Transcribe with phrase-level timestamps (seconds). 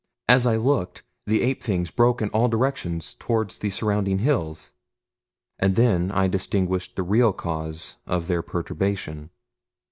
[0.27, 4.73] As I looked, the ape things broke in all directions toward the surrounding hills,
[5.59, 9.29] and then I distinguished the real cause of their perturbation.